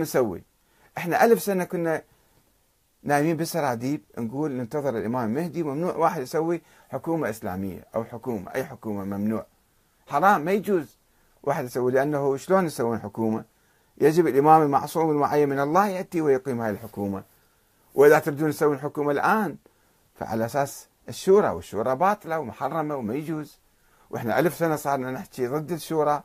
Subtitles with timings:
[0.00, 0.42] نسوي.
[0.98, 2.02] إحنا ألف سنة كنا
[3.02, 9.04] نايمين بالسراديب نقول ننتظر الإمام المهدي ممنوع واحد يسوي حكومة إسلامية أو حكومة أي حكومة
[9.04, 9.46] ممنوع.
[10.06, 10.96] حرام ما يجوز
[11.42, 13.44] واحد يسوي لأنه شلون يسوون حكومة؟
[13.98, 17.22] يجب الإمام المعصوم المعين من الله يأتي ويقيم هذه الحكومة.
[17.94, 19.56] وإذا تريدون تسوون حكومة الآن
[20.14, 23.58] فعلى أساس الشورى والشورى باطلة ومحرمة وما يجوز.
[24.10, 26.22] وإحنا ألف سنة صارنا نحكي ضد الشورى.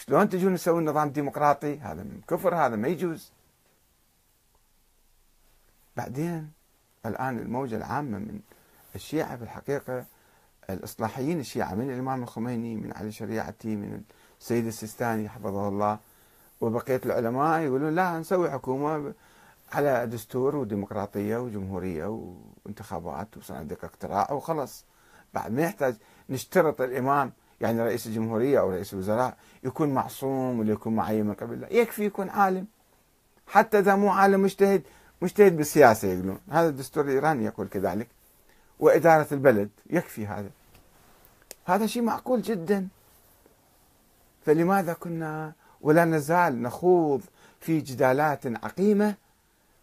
[0.00, 3.32] شلون تجون تسوون نظام ديمقراطي؟ هذا كفر هذا ما يجوز.
[5.96, 6.52] بعدين
[7.06, 8.40] الآن الموجة العامة من
[8.94, 10.04] الشيعة في الحقيقة
[10.70, 14.02] الإصلاحيين الشيعة من الإمام الخميني من علي شريعتي من
[14.40, 15.98] السيد السيستاني حفظه الله
[16.60, 19.14] وبقية العلماء يقولون لا نسوي حكومة
[19.72, 22.06] على دستور وديمقراطية وجمهورية
[22.66, 24.84] وانتخابات وصناديق اقتراع وخلص
[25.34, 25.96] بعد ما يحتاج
[26.30, 31.54] نشترط الإمام يعني رئيس الجمهورية أو رئيس الوزراء يكون معصوم ولا يكون معين من قبل؟
[31.54, 32.66] الله يكفي يكون عالم.
[33.46, 34.82] حتى إذا مو عالم مجتهد
[35.22, 36.38] مجتهد بالسياسة يقولون.
[36.50, 38.08] هذا الدستور الإيراني يقول كذلك.
[38.80, 40.50] وإدارة البلد يكفي هذا.
[41.64, 42.88] هذا شيء معقول جدا.
[44.46, 47.22] فلماذا كنا ولا نزال نخوض
[47.60, 49.14] في جدالات عقيمة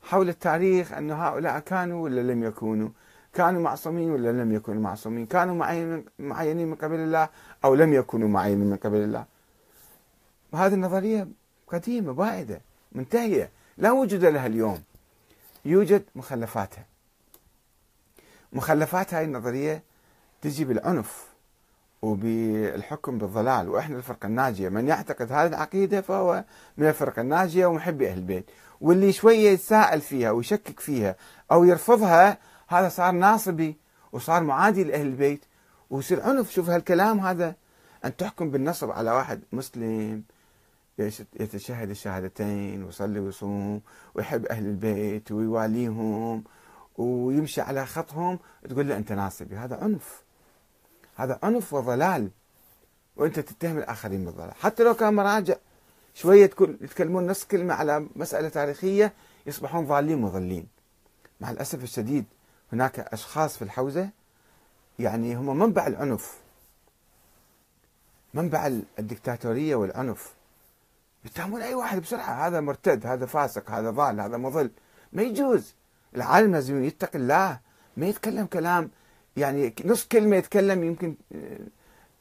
[0.04, 2.90] حول التاريخ أن هؤلاء كانوا ولا لم يكونوا؟
[3.38, 5.56] كانوا معصومين ولا لم يكونوا معصومين؟ كانوا
[6.20, 7.30] معينين من قبل الله
[7.66, 9.26] أو لم يكونوا معينين من قبل الله؟
[10.52, 11.28] وهذه النظرية
[11.68, 13.50] قديمة بائدة منتهية.
[13.78, 14.84] لا وجود لها اليوم.
[15.66, 16.86] يوجد مخلفاتها.
[18.54, 19.84] مخلفات هاي النظرية
[20.42, 21.28] تجي بالعنف
[22.02, 23.70] وبالحكم بالضلال.
[23.70, 24.70] وإحنا الفرقة الناجية.
[24.70, 26.44] من يعتقد هذه العقيدة فهو
[26.78, 28.46] من الفرقة الناجية ومحبي أهل البيت.
[28.82, 31.16] واللي شوية يتساءل فيها ويشكك فيها
[31.52, 33.76] أو يرفضها هذا صار ناصبي
[34.12, 35.46] وصار معادي لأهل البيت.
[35.90, 37.56] ويصير عنف شوف هالكلام هذا
[38.06, 40.24] أن تحكم بالنصب على واحد مسلم
[41.40, 43.82] يتشهد الشهادتين ويصلي ويصوم
[44.16, 46.44] ويحب أهل البيت ويواليهم
[46.98, 49.56] ويمشي على خطهم تقول له أنت ناصبي.
[49.56, 50.24] هذا عنف.
[51.16, 52.30] هذا عنف وضلال.
[53.16, 54.54] وأنت تتهم الآخرين بالضلال.
[54.54, 55.56] حتى لو كان مراجع
[56.14, 56.44] شوية
[56.82, 59.14] يتكلمون نص كلمة على مسألة تاريخية
[59.46, 60.68] يصبحون ضالين مضلين.
[61.42, 62.26] مع الأسف الشديد
[62.74, 64.10] هناك أشخاص في الحوزة
[65.00, 66.38] يعني هم منبع العنف.
[68.34, 68.68] منبع
[69.00, 70.34] الدكتاتورية والعنف.
[71.26, 74.72] يتهمون أي واحد بسرعة هذا مرتد هذا فاسق هذا ضال هذا مضل.
[75.14, 75.74] ما يجوز.
[76.16, 77.60] العالم لازم يتقي الله.
[77.98, 78.90] ما يتكلم كلام
[79.38, 81.60] يعني نص كلمة يتكلم يمكن آه،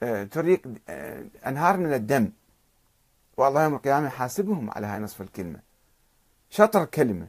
[0.03, 2.31] آه، تريق آه، أنهار من الدم.
[3.37, 5.61] والله يوم القيامة يحاسبهم على هاي نصف الكلمة.
[6.51, 7.27] شطر كلمة.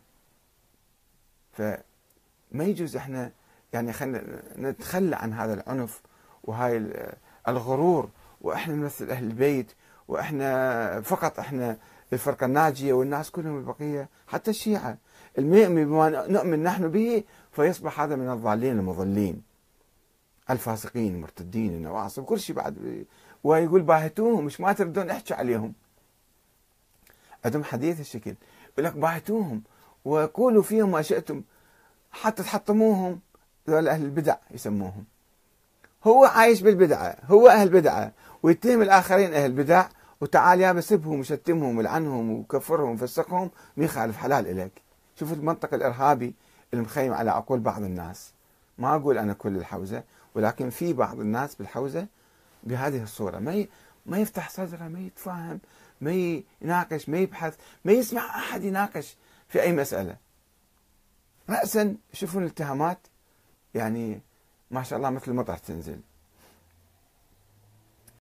[1.54, 1.78] فما
[2.52, 3.32] يجوز إحنا
[3.74, 6.02] يعني خلينا نتخلى عن هذا العنف
[6.44, 6.92] وهاي
[7.48, 8.10] الغرور
[8.42, 9.72] وإحنا نمثل أهل البيت
[10.08, 11.78] وإحنا فقط إحنا
[12.14, 14.98] الفرقة الناجية والناس كلهم البقية حتى الشيعة.
[15.38, 19.42] المؤمن بما نؤمن نحن به فيصبح هذا من الضالين المضلين.
[20.50, 23.06] الفاسقين المرتدين النواصب كل شيء بعد.
[23.44, 25.74] ويقول باهتوهم مش ما تردون احكي عليهم.
[27.46, 28.36] عندهم حديث الشكل
[28.74, 29.64] يقول لك باهتوهم
[30.06, 31.44] وقولوا فيهم ما شئتم.
[32.22, 33.20] حتى تحطموهم
[33.70, 35.06] ذول أهل البدع يسموهم.
[36.04, 38.12] هو عايش بالبدعه هو أهل بدعه
[38.44, 39.88] ويتهم الآخرين أهل بدع
[40.22, 44.72] وتعال يا بسبهم وشتمهم ولعنهم وكفرهم وفسقهم ما يخالف حلال إليك.
[45.20, 46.34] شوف المنطق الإرهابي
[46.74, 48.32] المخيم على عقول بعض الناس.
[48.78, 50.04] ما أقول أنا كل الحوزة
[50.36, 52.08] ولكن في بعض الناس بالحوزة
[52.64, 53.40] بهذه الصورة.
[53.40, 53.66] ما
[54.06, 55.60] ما يفتح صدره ما يتفاهم
[56.02, 57.56] ما يناقش ما يبحث
[57.86, 59.18] ما يسمع أحد يناقش
[59.48, 60.27] في أي مسألة.
[61.50, 63.08] رأسا يشوفون الاتهامات
[63.74, 64.22] يعني
[64.72, 66.00] ما شاء الله مثل المطر تنزل.